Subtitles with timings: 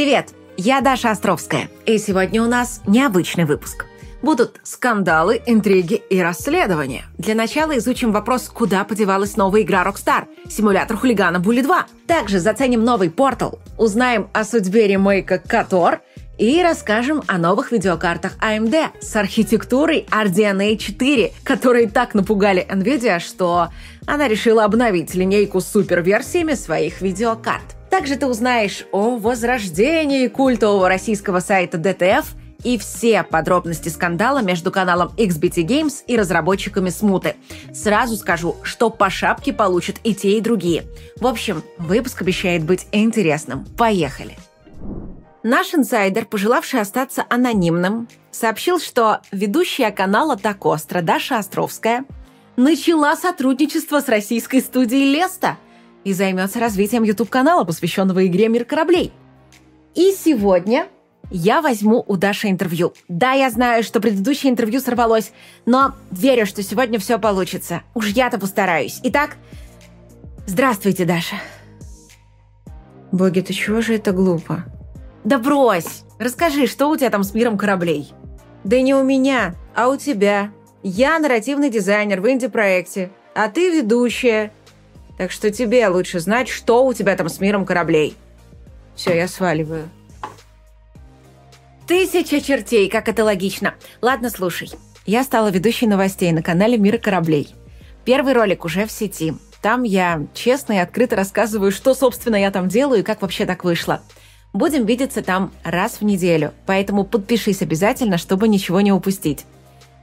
[0.00, 3.84] Привет, я Даша Островская, и сегодня у нас необычный выпуск.
[4.22, 7.04] Будут скандалы, интриги и расследования.
[7.18, 11.86] Для начала изучим вопрос, куда подевалась новая игра Rockstar– симулятор хулигана Bully 2.
[12.06, 16.00] Также заценим новый портал, узнаем о судьбе ремейка Котор
[16.38, 23.68] и расскажем о новых видеокартах AMD с архитектурой RDNA 4, которые так напугали Nvidia, что
[24.06, 27.76] она решила обновить линейку с суперверсиями своих видеокарт.
[27.90, 32.24] Также ты узнаешь о возрождении культового российского сайта DTF
[32.62, 37.34] и все подробности скандала между каналом XBT Games и разработчиками Смуты.
[37.74, 40.84] Сразу скажу, что по шапке получат и те, и другие.
[41.16, 43.66] В общем, выпуск обещает быть интересным.
[43.76, 44.36] Поехали!
[45.42, 52.04] Наш инсайдер, пожелавший остаться анонимным, сообщил, что ведущая канала «Так остро» Даша Островская
[52.56, 55.56] начала сотрудничество с российской студией «Леста»–
[56.04, 59.12] и займется развитием YouTube-канала, посвященного игре «Мир кораблей».
[59.94, 60.86] И сегодня
[61.30, 62.92] я возьму у Даши интервью.
[63.08, 65.32] Да, я знаю, что предыдущее интервью сорвалось,
[65.66, 67.82] но верю, что сегодня все получится.
[67.94, 69.00] Уж я-то постараюсь.
[69.04, 69.36] Итак,
[70.46, 71.36] здравствуйте, Даша.
[73.12, 74.64] Боги, ты чего же это глупо?
[75.24, 76.04] Да брось!
[76.18, 78.12] Расскажи, что у тебя там с миром кораблей?
[78.64, 80.52] Да не у меня, а у тебя.
[80.82, 84.52] Я нарративный дизайнер в инди-проекте, а ты ведущая.
[85.20, 88.16] Так что тебе лучше знать, что у тебя там с миром кораблей.
[88.94, 89.90] Все, я сваливаю.
[91.86, 93.74] Тысяча чертей, как это логично.
[94.00, 94.70] Ладно, слушай.
[95.04, 97.54] Я стала ведущей новостей на канале «Мир кораблей».
[98.06, 99.34] Первый ролик уже в сети.
[99.60, 103.62] Там я честно и открыто рассказываю, что, собственно, я там делаю и как вообще так
[103.62, 104.00] вышло.
[104.54, 109.44] Будем видеться там раз в неделю, поэтому подпишись обязательно, чтобы ничего не упустить.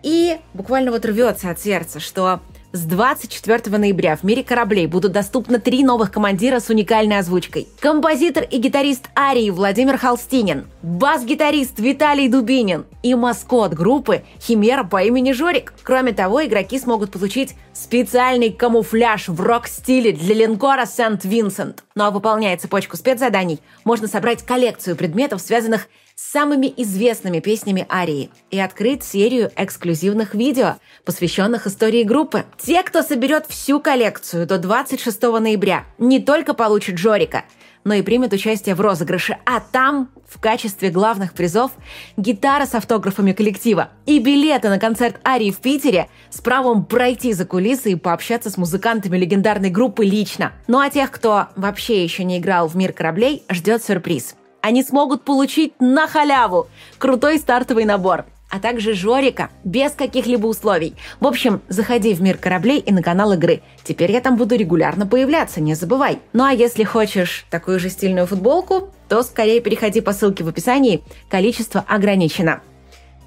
[0.04, 2.40] И буквально вот рвется от сердца, что
[2.78, 7.67] с 24 ноября в мире кораблей будут доступны три новых командира с уникальной озвучкой.
[7.80, 15.31] Композитор и гитарист Арии Владимир Холстинин, бас-гитарист Виталий Дубинин и маскот группы Химера по имени
[15.31, 15.73] Жорик.
[15.81, 21.83] Кроме того, игроки смогут получить специальный камуфляж в рок-стиле для линкора Сент-Винсент.
[21.95, 26.07] Ну а выполняя цепочку спецзаданий, можно собрать коллекцию предметов, связанных с
[26.38, 32.45] самыми известными песнями Арии и открыть серию эксклюзивных видео, посвященных истории группы.
[32.58, 37.45] Те, кто соберет всю коллекцию до 26 ноября, не только получат Жорика,
[37.83, 39.38] но и примет участие в розыгрыше.
[39.45, 41.72] А там, в качестве главных призов,
[42.17, 47.45] гитара с автографами коллектива и билеты на концерт Арии в Питере с правом пройти за
[47.45, 50.52] кулисы и пообщаться с музыкантами легендарной группы лично.
[50.67, 54.36] Ну а тех, кто вообще еще не играл в «Мир кораблей», ждет сюрприз–
[54.67, 56.67] они смогут получить на халяву
[57.00, 60.95] крутой стартовый набор а также Жорика, без каких-либо условий.
[61.20, 63.61] В общем, заходи в мир кораблей и на канал игры.
[63.83, 66.20] Теперь я там буду регулярно появляться, не забывай.
[66.32, 71.04] Ну а если хочешь такую же стильную футболку, то скорее переходи по ссылке в описании,
[71.30, 72.61] количество ограничено.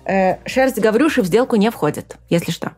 [0.07, 2.73] Э, шерсть Гаврюши в сделку не входит, если что.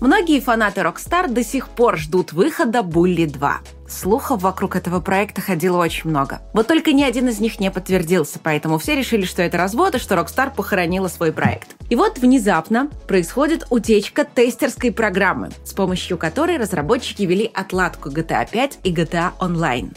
[0.00, 3.60] Многие фанаты Rockstar до сих пор ждут выхода Bully 2.
[3.88, 6.40] Слухов вокруг этого проекта ходило очень много.
[6.52, 9.98] Вот только ни один из них не подтвердился, поэтому все решили, что это развод и
[9.98, 11.76] что Rockstar похоронила свой проект.
[11.90, 18.80] И вот внезапно происходит утечка тестерской программы, с помощью которой разработчики вели отладку GTA 5
[18.82, 19.94] и GTA Online.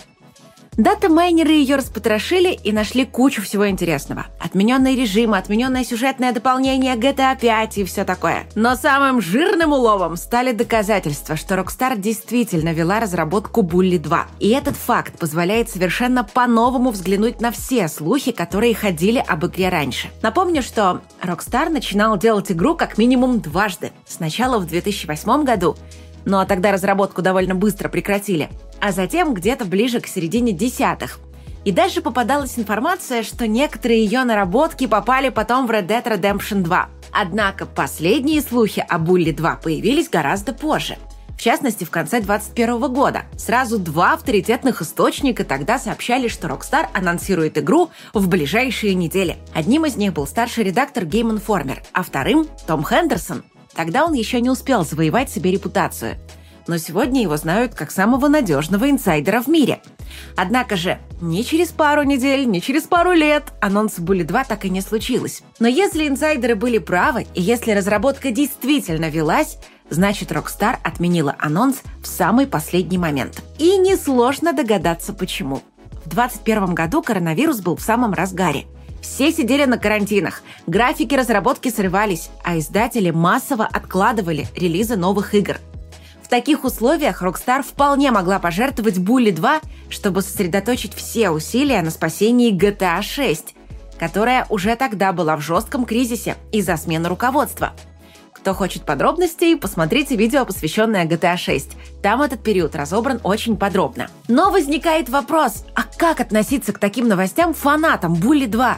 [0.78, 4.28] Дата-майнеры ее распотрошили и нашли кучу всего интересного.
[4.40, 8.46] Отмененные режимы, отмененное сюжетное дополнение GTA 5 и все такое.
[8.54, 14.28] Но самым жирным уловом стали доказательства, что Rockstar действительно вела разработку Bully 2.
[14.40, 20.10] И этот факт позволяет совершенно по-новому взглянуть на все слухи, которые ходили об игре раньше.
[20.22, 23.94] Напомню, что Rockstar начинал делать игру как минимум дважды.
[24.06, 25.76] Сначала в 2008 году,
[26.28, 28.50] но тогда разработку довольно быстро прекратили–
[28.80, 31.20] а затем где-то ближе к середине десятых.
[31.66, 36.90] И дальше попадалась информация, что некоторые ее наработки попали потом в Red Dead Redemption 2.
[37.12, 40.98] Однако последние слухи о Bully 2 появились гораздо позже.
[41.30, 43.24] В частности, в конце 2021 года.
[43.38, 49.38] Сразу два авторитетных источника тогда сообщали, что Rockstar анонсирует игру в ближайшие недели.
[49.54, 53.44] Одним из них был старший редактор Game Informer, а вторым– Том Хендерсон.
[53.78, 56.18] Тогда он еще не успел завоевать себе репутацию
[56.68, 59.82] но сегодня его знают как самого надежного инсайдера в мире.
[60.36, 64.70] Однако же ни через пару недель, ни через пару лет анонс Bully 2 так и
[64.70, 65.44] не случилось.
[65.60, 69.58] Но если инсайдеры были правы, и если разработка действительно велась,
[69.90, 73.42] значит Rockstar отменила анонс в самый последний момент.
[73.58, 75.62] И несложно догадаться почему.
[76.06, 78.66] В 2021 году коронавирус был в самом разгаре.
[79.14, 85.58] Все сидели на карантинах, графики разработки срывались, а издатели массово откладывали релизы новых игр–
[86.28, 92.54] В таких условиях Rockstar вполне могла пожертвовать Bully 2, чтобы сосредоточить все усилия на спасении
[92.54, 93.56] GTA 6,
[93.98, 97.72] которая уже тогда была в жестком кризисе из-за смены руководства.
[98.34, 101.72] Кто хочет подробностей, посмотрите видео, посвященное GTA 6.
[102.04, 104.10] Там этот период разобран очень подробно.
[104.28, 108.78] Но возникает вопрос, а как относиться к таким новостям фанатам Bully 2?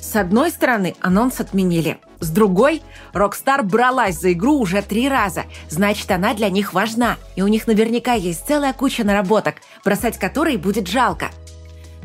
[0.00, 1.98] С одной стороны, анонс отменили.
[2.20, 2.82] С другой,
[3.12, 7.66] Rockstar бралась за игру уже три раза, значит, она для них важна, и у них
[7.66, 11.30] наверняка есть целая куча наработок, бросать которые будет жалко.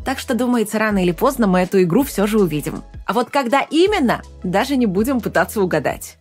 [0.03, 2.83] Так что, думается, рано или поздно мы эту игру все же увидим.
[3.07, 6.17] А вот когда именно, даже не будем пытаться угадать.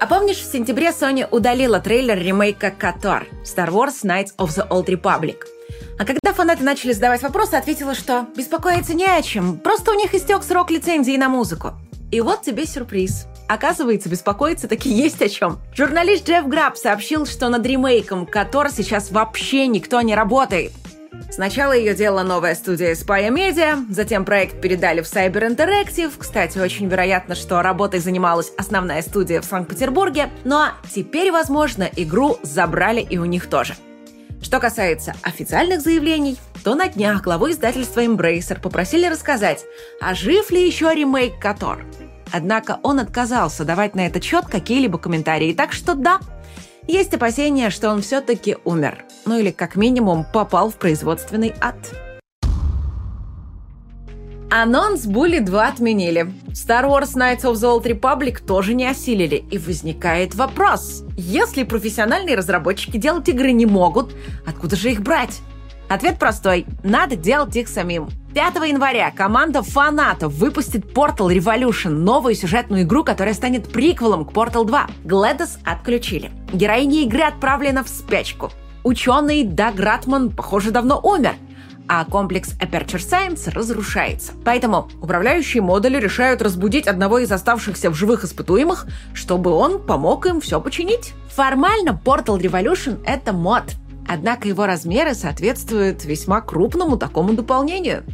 [0.00, 4.86] А помнишь, в сентябре Sony удалила трейлер ремейка Котор Star Wars Knights of the Old
[4.86, 5.38] Republic–
[5.98, 10.14] а когда фанаты начали задавать вопросы, ответила, что беспокоиться не о чем, просто у них
[10.14, 11.72] истек срок лицензии на музыку.
[12.10, 13.26] И вот тебе сюрприз.
[13.48, 15.58] Оказывается, беспокоиться таки есть о чем.
[15.74, 20.72] Журналист Джефф Граб сообщил, что над ремейком который сейчас вообще никто не работает.
[21.30, 26.12] Сначала ее делала новая студия Spire Media, затем проект передали в Cyber Interactive.
[26.16, 30.30] Кстати, очень вероятно, что работой занималась основная студия в Санкт-Петербурге.
[30.44, 33.74] Но теперь, возможно, игру забрали и у них тоже.
[34.42, 39.64] Что касается официальных заявлений, то на днях главу издательства Embracer попросили рассказать,
[40.00, 41.84] а жив ли еще ремейк Котор.
[42.32, 46.20] Однако он отказался давать на этот счет какие-либо комментарии, так что да,
[46.86, 49.04] есть опасения, что он все-таки умер.
[49.26, 51.76] Ну или как минимум попал в производственный ад.
[54.50, 56.32] Анонс Bully 2 отменили.
[56.52, 59.44] Star Wars Knights of the Old Republic тоже не осилили.
[59.50, 61.04] И возникает вопрос.
[61.18, 64.14] Если профессиональные разработчики делать игры не могут,
[64.46, 65.40] откуда же их брать?
[65.90, 66.64] Ответ простой.
[66.82, 68.08] Надо делать их самим.
[68.32, 74.64] 5 января команда фанатов выпустит Portal Revolution, новую сюжетную игру, которая станет приквелом к Portal
[74.64, 74.86] 2.
[75.04, 76.30] Глэдос отключили.
[76.54, 78.50] Героиня игры отправлена в спячку.
[78.82, 81.34] Ученый Даг Ратман, похоже, давно умер–
[81.88, 84.32] а комплекс Aperture Science разрушается.
[84.44, 90.40] Поэтому управляющие модули решают разбудить одного из оставшихся в живых испытуемых, чтобы он помог им
[90.40, 91.14] все починить.
[91.28, 93.64] Формально Portal Revolution— это мод,
[94.06, 98.04] однако его размеры соответствуют весьма крупному такому дополнению.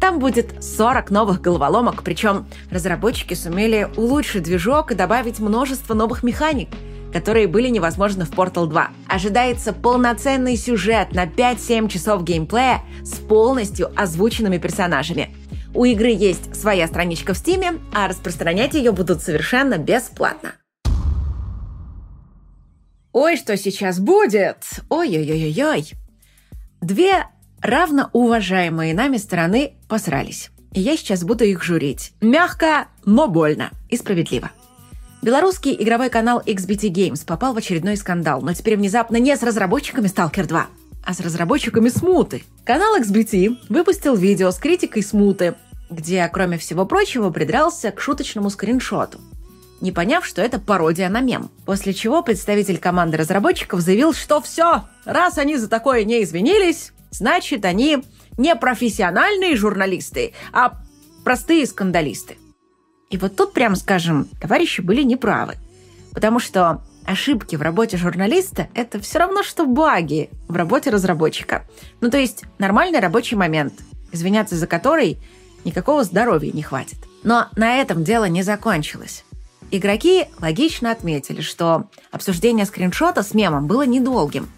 [0.00, 6.68] Там будет 40 новых головоломок, причем разработчики сумели улучшить движок и добавить множество новых механик—
[7.12, 8.90] которые были невозможны в Portal 2.
[9.08, 15.34] Ожидается полноценный сюжет на 5-7 часов геймплея с полностью озвученными персонажами.
[15.74, 20.54] У игры есть своя страничка в Стиме, а распространять ее будут совершенно бесплатно.
[23.12, 24.64] Ой, что сейчас будет?
[24.88, 25.90] Ой-ой-ой-ой.
[26.80, 27.26] Две
[27.60, 30.50] равноуважаемые нами стороны посрались.
[30.72, 32.12] И я сейчас буду их журить.
[32.20, 33.70] Мягко, но больно.
[33.90, 34.50] И справедливо.
[35.22, 40.08] Белорусский игровой канал XBT Games попал в очередной скандал, но теперь внезапно не с разработчиками
[40.08, 40.66] Stalker 2,
[41.04, 42.42] а с разработчиками Смуты.
[42.64, 45.54] Канал XBT выпустил видео с критикой Смуты,
[45.90, 49.20] где, кроме всего прочего, придрался к шуточному скриншоту
[49.80, 51.50] не поняв, что это пародия на мем.
[51.66, 57.64] После чего представитель команды разработчиков заявил, что все, раз они за такое не извинились, значит,
[57.64, 58.04] они
[58.38, 60.80] не профессиональные журналисты, а
[61.24, 62.38] простые скандалисты.
[63.12, 65.56] И вот тут, прямо скажем, товарищи были неправы.
[66.14, 71.64] Потому что ошибки в работе журналиста– это все равно, что баги в работе разработчика.
[72.00, 73.74] Ну, то есть нормальный рабочий момент,
[74.12, 75.18] извиняться за который
[75.66, 76.96] никакого здоровья не хватит.
[77.22, 79.24] Но на этом дело не закончилось.
[79.70, 84.48] Игроки логично отметили, что обсуждение скриншота с мемом было недолгим.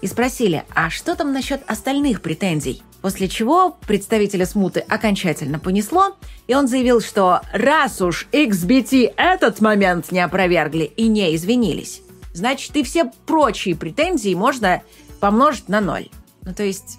[0.00, 2.82] И спросили, а что там насчет остальных претензий?
[3.02, 6.16] После чего представителя смуты окончательно понесло,
[6.46, 12.74] и он заявил, что раз уж XBT этот момент не опровергли и не извинились, значит
[12.76, 14.82] и все прочие претензии можно
[15.20, 16.08] помножить на ноль.
[16.44, 16.98] Ну то есть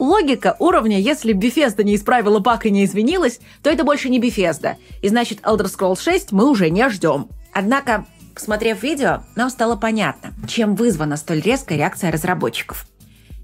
[0.00, 4.76] Логика уровня, если Bethesda не исправила баг и не извинилась, то это больше не Bethesda,
[5.02, 7.28] и значит Elder Scrolls 6 мы уже не ждем.
[7.52, 12.86] Однако, посмотрев видео, нам стало понятно, чем вызвана столь резкая реакция разработчиков.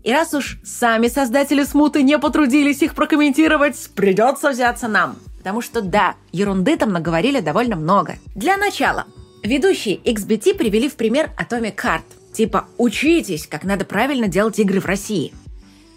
[0.06, 5.16] И раз уж сами создатели смуты не потрудились их прокомментировать, придется взяться нам.
[5.38, 8.14] Потому что да, ерунды там наговорили довольно много.
[8.36, 9.06] Для начала,
[9.42, 12.02] ведущие XBT привели в пример Atomic Heart.
[12.32, 15.34] Типа, учитесь, как надо правильно делать игры в России.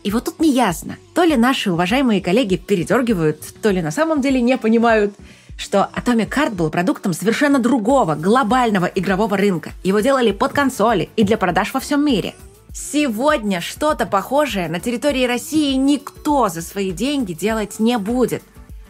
[0.04, 4.22] И вот тут не ясно, то ли наши уважаемые коллеги передергивают, то ли на самом
[4.22, 5.14] деле не понимают,
[5.56, 9.70] что Atomic Heart был продуктом совершенно другого, глобального игрового рынка.
[9.84, 12.34] Его делали под консоли и для продаж во всем мире–
[12.82, 18.42] Сегодня что-то похожее на территории России никто за свои деньги делать не будет.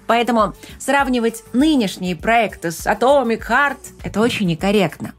[0.05, 5.13] Поэтому сравнивать нынешние проекты с Atomic Heart– это очень некорректно.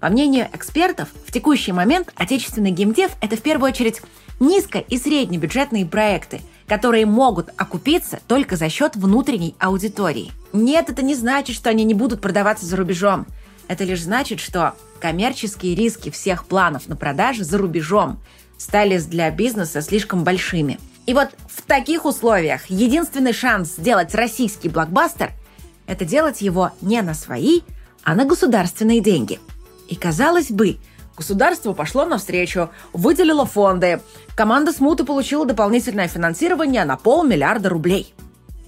[0.00, 4.02] По мнению экспертов, в текущий момент отечественный геймдев– это в первую очередь
[4.40, 10.32] низко- и среднебюджетные проекты, которые могут окупиться только за счет внутренней аудитории.
[10.52, 13.26] Нет, это не значит, что они не будут продаваться за рубежом.
[13.68, 18.20] Это лишь значит, что коммерческие риски всех планов на продажи за рубежом
[18.56, 20.80] стали для бизнеса слишком большими.
[21.06, 25.32] И вот в таких условиях единственный шанс сделать российский блокбастер–
[25.88, 27.62] это делать его не на свои,
[28.04, 29.40] а на государственные деньги.
[29.88, 30.76] И казалось бы,
[31.16, 34.02] государство пошло навстречу, выделило фонды,
[34.36, 38.14] команда Смуты получила дополнительное финансирование на полмиллиарда рублей.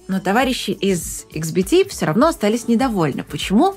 [0.07, 3.23] Но товарищи из XBT все равно остались недовольны.
[3.23, 3.75] Почему?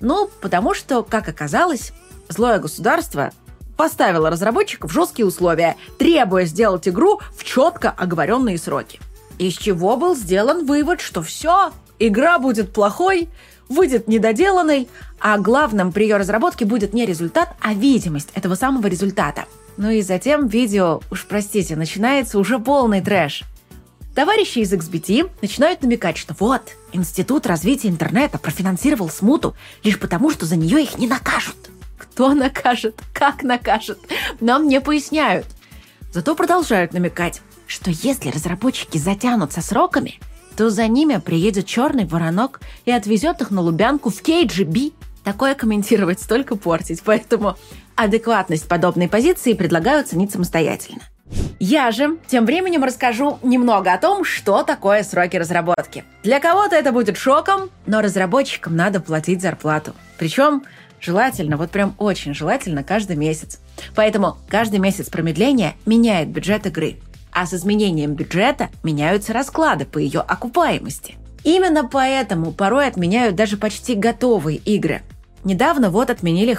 [0.00, 1.92] Ну, потому что, как оказалось,
[2.28, 3.32] злое государство
[3.76, 9.00] поставило разработчиков жесткие условия, требуя сделать игру в четко оговоренные сроки.
[9.38, 13.28] Из чего был сделан вывод, что все, игра будет плохой,
[13.68, 14.88] выйдет недоделанной,
[15.18, 19.46] а главным при ее разработке будет не результат, а видимость этого самого результата.
[19.76, 23.44] Ну и затем видео, уж простите, начинается уже полный трэш.
[24.20, 30.44] Товарищи из XBT начинают намекать, что вот, Институт развития интернета профинансировал смуту лишь потому, что
[30.44, 31.56] за нее их не накажут.
[31.96, 33.00] Кто накажет?
[33.14, 33.98] Как накажет?
[34.38, 35.46] Нам не поясняют.
[36.12, 40.20] Зато продолжают намекать, что если разработчики затянут со сроками,
[40.54, 44.92] то за ними приедет черный воронок и отвезет их на Лубянку в KGB.
[45.24, 47.56] Такое комментировать столько портить, поэтому
[47.96, 51.00] адекватность подобной позиции предлагаю ценить самостоятельно.
[51.62, 56.04] Я же тем временем расскажу немного о том, что такое сроки разработки.
[56.22, 59.94] Для кого-то это будет шоком, но разработчикам надо платить зарплату.
[60.18, 60.64] Причем
[61.00, 63.60] желательно, вот прям очень желательно каждый месяц.
[63.94, 66.96] Поэтому каждый месяц промедления меняет бюджет игры.
[67.30, 71.16] А с изменением бюджета меняются расклады по ее окупаемости.
[71.44, 75.02] Именно поэтому порой отменяют даже почти готовые игры–
[75.42, 76.56] Недавно вот отменили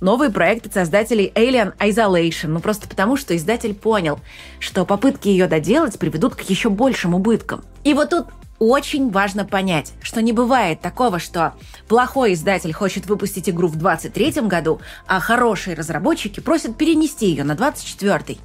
[0.00, 4.18] новый проект от создателей Alien Isolation, ну просто потому, что издатель понял,
[4.58, 7.62] что попытки ее доделать приведут к еще большим убыткам.
[7.84, 8.26] И вот тут
[8.58, 11.54] очень важно понять, что не бывает такого, что
[11.88, 17.54] плохой издатель хочет выпустить игру в 2023 году, а хорошие разработчики просят перенести ее на
[17.54, 18.38] 2024.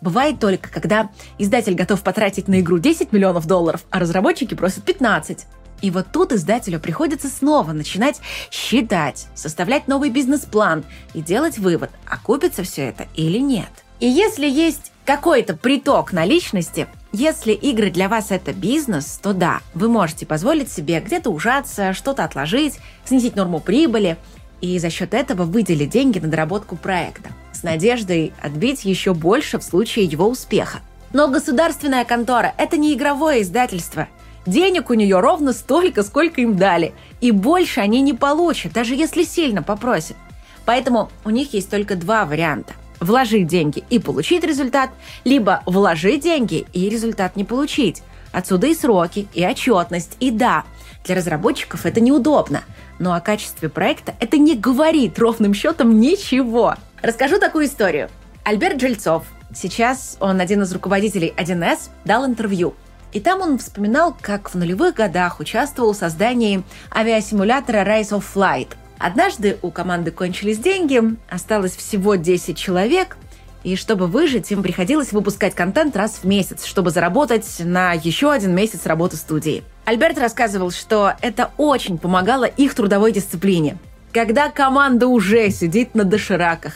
[0.00, 5.46] Бывает только, когда издатель готов потратить на игру 10 миллионов долларов, а разработчики просят 15.
[5.82, 8.20] И вот тут издателю приходится снова начинать
[8.50, 10.84] считать, составлять новый бизнес-план
[11.14, 13.70] и делать вывод, окупится все это или нет.
[13.98, 19.88] И если есть какой-то приток наличности, если игры для вас это бизнес, то да, вы
[19.88, 24.16] можете позволить себе где-то ужаться, что-то отложить, снизить норму прибыли
[24.60, 29.64] и за счет этого выделить деньги на доработку проекта с надеждой отбить еще больше в
[29.64, 30.80] случае его успеха.
[31.12, 34.08] Но государственная контора– это не игровое издательство–
[34.46, 36.94] Денег у нее ровно столько, сколько им дали.
[37.20, 40.16] И больше они не получат, даже если сильно попросят.
[40.64, 42.74] Поэтому у них есть только два варианта.
[43.00, 44.90] Вложить деньги и получить результат,
[45.24, 48.02] либо вложить деньги и результат не получить.
[48.32, 50.64] Отсюда и сроки, и отчетность, и да,
[51.04, 52.62] для разработчиков это неудобно,
[52.98, 56.76] но о качестве проекта это не говорит ровным счетом ничего.
[57.02, 58.08] Расскажу такую историю.
[58.44, 62.74] Альберт Жильцов, сейчас он один из руководителей 1С, дал интервью–
[63.12, 66.62] и там он вспоминал, как в нулевых годах участвовал в создании
[66.94, 68.68] авиасимулятора Rise of Flight.
[68.98, 73.16] Однажды у команды кончились деньги, осталось всего 10 человек,
[73.62, 78.54] и чтобы выжить, им приходилось выпускать контент раз в месяц, чтобы заработать на еще один
[78.54, 79.64] месяц работы студии.
[79.84, 83.76] Альберт рассказывал, что это очень помогало их трудовой дисциплине.
[84.12, 86.74] Когда команда уже сидит на дошираках,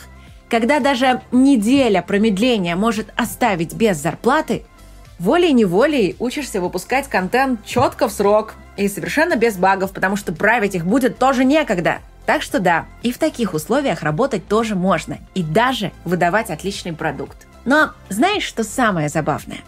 [0.49, 4.63] когда даже неделя промедления может оставить без зарплаты–
[5.19, 10.85] волей-неволей учишься выпускать контент четко в срок и совершенно без багов, потому что править их
[10.85, 11.99] будет тоже некогда.
[12.25, 17.47] Так что да, и в таких условиях работать тоже можно, и даже выдавать отличный продукт.
[17.65, 19.59] Но знаешь, что самое забавное?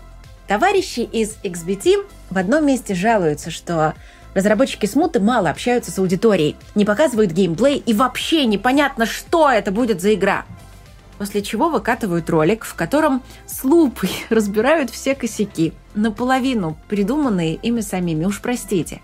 [0.48, 3.94] Товарищи из XBT в одном месте жалуются, что
[4.34, 10.02] разработчики смуты мало общаются с аудиторией, не показывают геймплей и вообще непонятно, что это будет
[10.02, 10.46] за игра–
[11.18, 18.26] после чего выкатывают ролик, в котором с лупой разбирают все косяки, наполовину придуманные ими самими,
[18.26, 19.02] уж простите.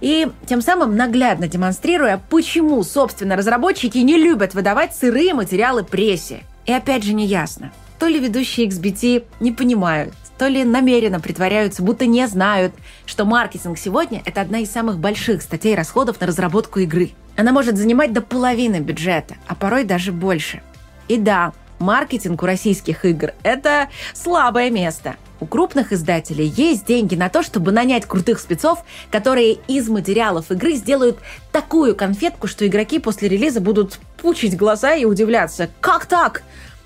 [0.00, 6.42] И тем самым наглядно демонстрируя, почему, собственно, разработчики не любят выдавать сырые материалы прессе.
[6.66, 12.06] И опять же неясно, то ли ведущие XBT не понимают, то ли намеренно притворяются, будто
[12.06, 12.74] не знают,
[13.06, 17.12] что маркетинг сегодня– это одна из самых больших статей расходов на разработку игры.
[17.36, 20.62] Она может занимать до половины бюджета, а порой даже больше–
[21.08, 25.16] и да, маркетинг у российских игр– это слабое место.
[25.40, 30.74] У крупных издателей есть деньги на то, чтобы нанять крутых спецов, которые из материалов игры
[30.74, 31.18] сделают
[31.50, 35.68] такую конфетку, что игроки после релиза будут пучить глаза и удивляться.
[35.80, 36.44] Как так?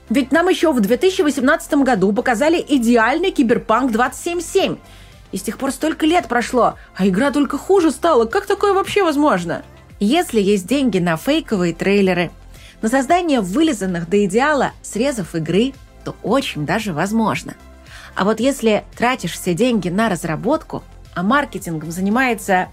[0.09, 4.77] Ведь нам еще в 2018 году показали идеальный Киберпанк 277.
[5.33, 8.25] И с тех пор столько лет прошло, а игра только хуже стала.
[8.25, 9.65] Как такое вообще возможно?
[10.01, 12.31] Если есть деньги на фейковые трейлеры,
[12.83, 15.73] на создание вылизанных до идеала срезов игры,
[16.05, 17.55] то очень даже возможно.
[18.15, 20.83] А вот если тратишь все деньги на разработку,
[21.15, 22.69] а маркетингом занимается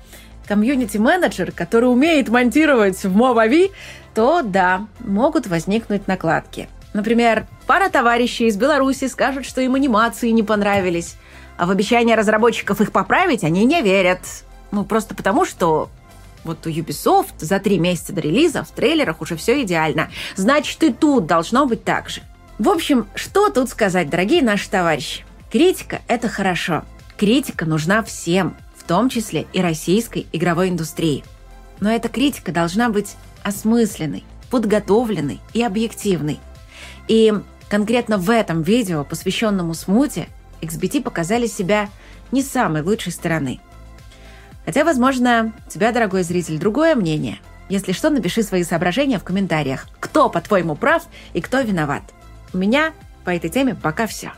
[0.48, 3.72] комьюнити-менеджер, который умеет монтировать в Movavi,
[4.13, 6.69] то да, могут возникнуть накладки.
[6.93, 11.15] Например, пара товарищей из Беларуси скажут, что им анимации не понравились,
[11.57, 14.19] а в обещание разработчиков их поправить они не верят.
[14.72, 15.89] Ну, просто потому, что
[16.43, 20.09] вот у Ubisoft за три месяца до релиза в трейлерах уже все идеально.
[20.35, 22.21] Значит, и тут должно быть так же.
[22.59, 25.25] В общем, что тут сказать, дорогие наши товарищи?
[25.51, 26.83] Критика– это хорошо.
[27.17, 31.23] Критика нужна всем, в том числе и российской игровой индустрии.
[31.79, 36.39] Но эта критика должна быть осмысленной, подготовленной и объективной.
[37.07, 37.33] И
[37.69, 40.27] конкретно в этом видео, посвященному смуте,
[40.62, 41.89] XBT показали себя
[42.31, 43.59] не с самой лучшей стороны–
[44.65, 47.39] Хотя, возможно, у тебя, дорогой зритель, другое мнение.
[47.70, 49.88] Если что, напиши свои соображения в комментариях.
[50.00, 51.03] Кто, по-твоему, прав
[51.34, 52.03] и кто виноват?
[52.53, 52.93] У меня
[53.25, 54.32] по этой теме пока все.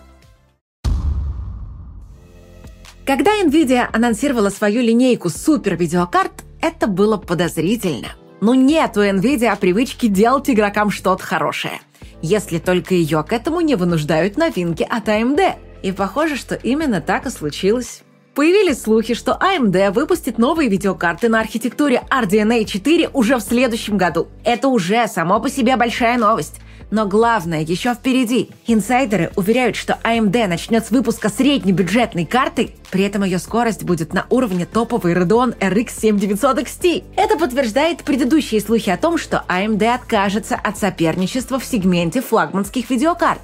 [3.05, 8.07] Когда Nvidia анонсировала свою линейку супер-видеокарт, это было подозрительно.
[8.41, 11.81] Но нет у Nvidia привычки делать игрокам что-то хорошее.
[12.21, 15.53] Если только ее к этому не вынуждают новинки от AMD.
[15.83, 18.01] И похоже, что именно так и случилось.
[18.35, 24.27] Появились слухи, что AMD выпустит новые видеокарты на архитектуре RDNA 4 уже в следующем году.
[24.43, 26.59] Это уже само по себе большая новость.
[26.91, 28.49] Но главное еще впереди.
[28.67, 34.25] Инсайдеры уверяют, что AMD начнет с выпуска среднебюджетной карты, при этом ее скорость будет на
[34.29, 37.03] уровне топовой Radeon RX 7900 XT.
[37.15, 43.41] Это подтверждает предыдущие слухи о том, что AMD откажется от соперничества в сегменте флагманских видеокарт.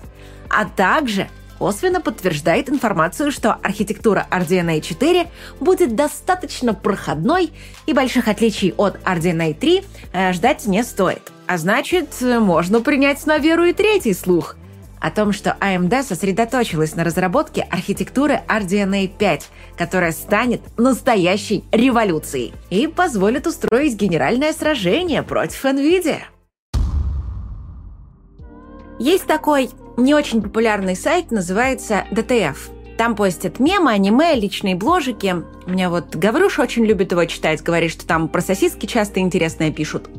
[0.49, 1.29] А также
[1.61, 5.27] косвенно подтверждает информацию, что архитектура RDNA 4
[5.59, 7.51] будет достаточно проходной
[7.85, 11.31] и больших отличий от RDNA 3 э, ждать не стоит.
[11.45, 14.55] А значит, можно принять на веру и третий слух
[14.99, 22.87] о том, что AMD сосредоточилась на разработке архитектуры RDNA 5, которая станет настоящей революцией и
[22.87, 26.21] позволит устроить генеральное сражение против NVIDIA.
[28.97, 32.57] Есть такой не очень популярный сайт, называется DTF.
[32.97, 35.35] Там постят мемы, аниме, личные бложики.
[35.65, 39.71] У меня вот Гаврюш очень любит его читать, говорит, что там про сосиски часто интересное
[39.71, 40.09] пишут.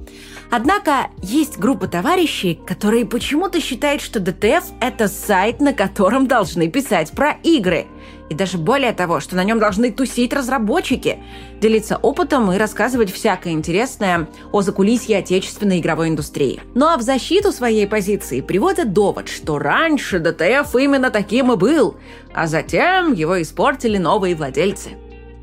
[0.51, 7.13] Однако есть группа товарищей, которые почему-то считают, что DTF– это сайт, на котором должны писать
[7.13, 7.87] про игры–
[8.33, 11.19] и даже более того, что на нем должны тусить разработчики,
[11.61, 16.61] делиться опытом и рассказывать всякое интересное о закулисье отечественной игровой индустрии.
[16.75, 21.97] Ну а в защиту своей позиции приводят довод, что раньше ДТФ именно таким и был,
[22.35, 24.93] а затем его испортили новые владельцы.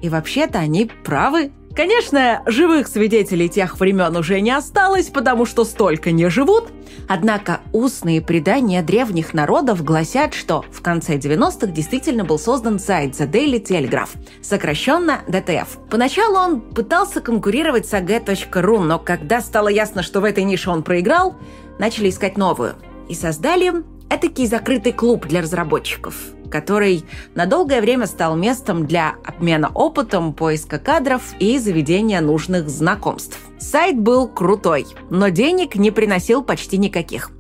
[0.02, 1.52] И вообще-то они правы.
[1.76, 6.70] Конечно, живых свидетелей тех времен уже не осталось, потому что столько не живут.
[7.08, 13.30] Однако устные предания древних народов гласят, что в конце 90-х действительно был создан сайт The
[13.30, 14.10] Daily Telegraph,
[14.42, 15.68] сокращенно DTF.
[15.90, 20.84] Поначалу он пытался конкурировать с ag.ru, но когда стало ясно, что в этой нише он
[20.84, 21.36] проиграл,
[21.78, 22.76] начали искать новую.
[23.08, 26.16] И создали этакий закрытый клуб для разработчиков–
[26.50, 33.38] который на долгое время стал местом для обмена опытом, поиска кадров и заведения нужных знакомств.
[33.60, 37.32] Сайт был крутой, но денег не приносил почти никаких.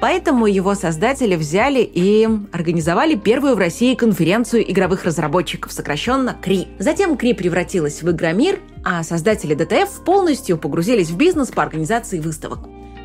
[0.00, 6.68] Поэтому его создатели взяли и организовали первую в России конференцию игровых разработчиков, сокращенно КРИ.
[6.78, 12.60] Затем КРИ превратилась в Игромир, а создатели ДТФ полностью погрузились в бизнес по организации выставок.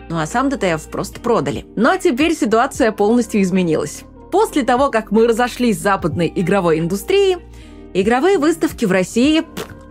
[0.10, 1.66] Ну а сам DTF просто продали.
[1.78, 4.04] Но теперь ситуация полностью изменилась.
[4.32, 7.40] После того, как мы разошлись с западной игровой индустрией,
[7.94, 9.44] игровые выставки в России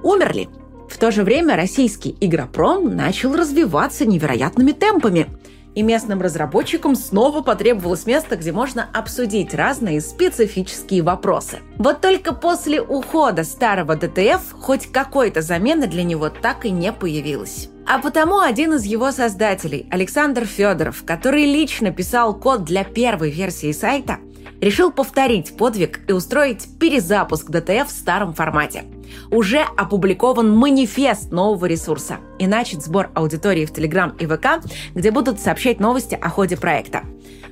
[0.03, 0.49] умерли.
[0.89, 5.29] В то же время российский игропром начал развиваться невероятными темпами.
[5.77, 11.61] И местным разработчикам снова потребовалось место, где можно обсудить разные специфические вопросы.
[11.79, 17.69] Вот только после ухода старого DTF хоть какой-то замены для него так и не появилось.
[17.87, 23.71] А потому один из его создателей, Александр Федоров, который лично писал код для первой версии
[23.71, 24.19] сайта,
[24.61, 28.85] решил повторить подвиг и устроить перезапуск ДТФ в старом формате.
[29.31, 35.41] Уже опубликован манифест нового ресурса и начат сбор аудитории в Телеграм и ВК, где будут
[35.41, 37.03] сообщать новости о ходе проекта.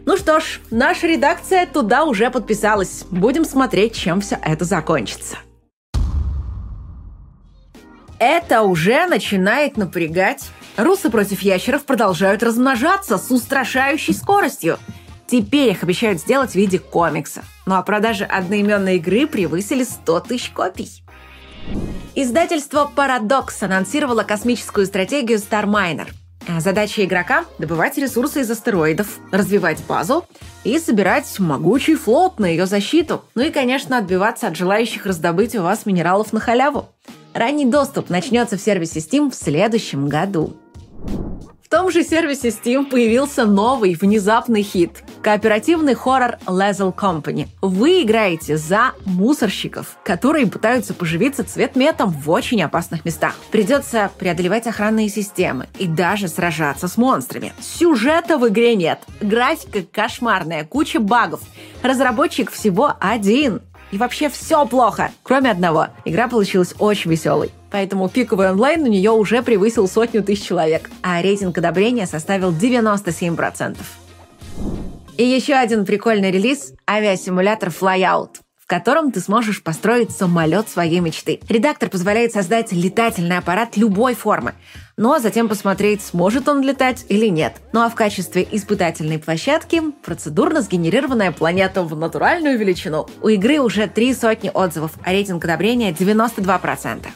[0.07, 3.05] Ну что ж, наша редакция туда уже подписалась.
[3.11, 5.37] Будем смотреть, чем все это закончится.
[8.19, 10.49] Это уже начинает напрягать.
[10.77, 14.79] Русы против ящеров продолжают размножаться с устрашающей скоростью.
[15.29, 17.45] Теперь их обещают сделать в виде комикса.
[17.67, 21.03] Ну а продажи одноименной игры превысили 100 тысяч копий.
[22.15, 26.09] Издательство Paradox анонсировало космическую стратегию Starminer.
[26.59, 30.25] Задача игрока– добывать ресурсы из астероидов, развивать базу
[30.65, 33.23] и собирать могучий флот на ее защиту.
[33.35, 36.89] Ну и, конечно, отбиваться от желающих раздобыть у вас минералов на халяву.
[37.35, 40.57] Ранний доступ начнется в сервисе Steam в следующем году.
[41.69, 47.47] В том же сервисе Steam появился новый внезапный хит– кооперативный хоррор Lethal Company.
[47.61, 53.35] Вы играете за мусорщиков, которые пытаются поживиться цветметом в очень опасных местах.
[53.51, 57.53] Придется преодолевать охранные системы и даже сражаться с монстрами.
[57.61, 59.01] Сюжета в игре нет.
[59.21, 61.43] Графика кошмарная, куча багов.
[61.83, 63.61] Разработчик всего один.
[63.93, 65.89] И вообще все плохо, кроме одного.
[66.07, 67.51] Игра получилась очень веселой.
[67.71, 73.77] Поэтому пиковый онлайн у нее уже превысил сотню тысяч человек, а рейтинг одобрения составил 97%.
[75.17, 78.37] И еще один прикольный релиз– авиасимулятор Flyout
[78.69, 81.41] в котором ты сможешь построить самолет своей мечты.
[81.49, 84.53] Редактор позволяет создать летательный аппарат любой формы,
[84.99, 87.55] но затем посмотреть, сможет он летать или нет.
[87.73, 93.09] Ну а в качестве испытательной площадки процедурно сгенерированная планета в натуральную величину.
[93.23, 97.07] У игры уже три сотни отзывов, а рейтинг одобрения 92%.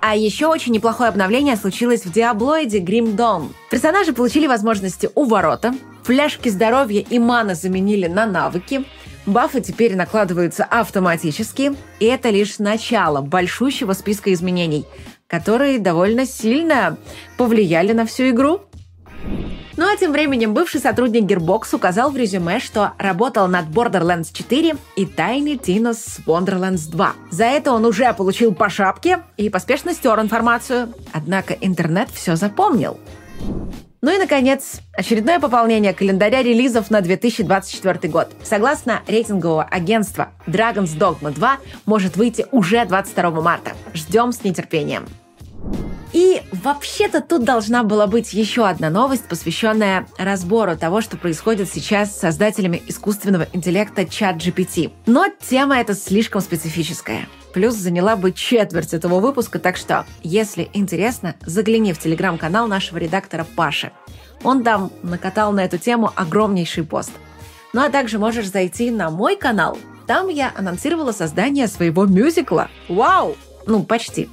[0.00, 3.48] А еще очень неплохое обновление случилось в Диаблоиде Grim Dawn.
[3.70, 8.84] Персонажи получили возможности у ворота, фляжки здоровья и маны заменили на навыки,
[9.26, 14.84] бафы теперь накладываются автоматически, и это лишь начало большущего списка изменений,
[15.26, 16.96] которые довольно сильно
[17.36, 18.60] повлияли на всю игру.
[19.76, 24.76] Ну а тем временем бывший сотрудник Gearbox указал в резюме, что работал над Borderlands 4
[24.96, 27.12] и Tiny Tina's Wonderlands 2.
[27.30, 30.94] За это он уже получил по шапке и поспешно стер информацию.
[31.12, 32.98] Однако интернет все запомнил.
[34.00, 38.28] Ну и, наконец, очередное пополнение календаря релизов на 2024 год.
[38.44, 43.72] Согласно рейтингового агентства Dragon's Dogma 2 может выйти уже 22 марта.
[43.94, 45.06] Ждем с нетерпением.
[46.16, 52.10] И вообще-то тут должна была быть еще одна новость, посвященная разбору того, что происходит сейчас
[52.10, 54.92] с создателями искусственного интеллекта ChatGPT.
[55.04, 57.28] Но тема эта слишком специфическая.
[57.52, 63.46] Плюс заняла бы четверть этого выпуска, так что, если интересно, загляни в телеграм-канал нашего редактора
[63.54, 63.92] Паши.
[64.42, 67.12] Он там накатал на эту тему огромнейший пост.
[67.74, 69.76] Ну а также можешь зайти на мой канал.
[70.06, 72.70] Там я анонсировала создание своего мюзикла.
[72.88, 73.36] Вау!
[73.66, 74.30] Ну, почти.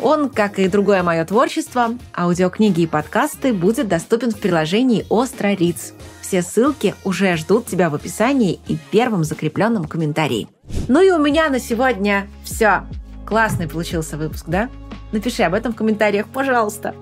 [0.00, 5.92] Он, как и другое мое творчество, аудиокниги и подкасты, будет доступен в приложении «Остро Риц».
[6.20, 10.46] Все ссылки уже ждут тебя в описании и первом закрепленном комментарии.
[10.86, 12.84] Ну и у меня на сегодня все.
[13.26, 14.68] Классный получился выпуск, да?
[15.10, 16.94] Напиши об этом в комментариях, пожалуйста.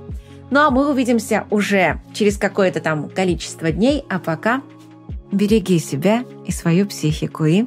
[0.51, 4.63] Ну а мы увидимся уже через какое-то там количество дней, а пока
[5.33, 7.65] береги себя и свою психику и